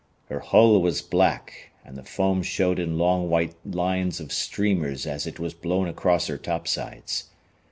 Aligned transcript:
Her 0.29 0.39
hull 0.39 0.81
was 0.81 1.03
black, 1.03 1.73
and 1.85 1.95
the 1.95 2.01
foam 2.01 2.41
showed 2.41 2.79
in 2.79 2.97
long 2.97 3.29
white 3.29 3.53
lines 3.63 4.19
of 4.19 4.31
streamers 4.31 5.05
as 5.05 5.27
it 5.27 5.37
was 5.39 5.53
blown 5.53 5.87
across 5.87 6.25
her 6.25 6.39
topsides. 6.39 7.25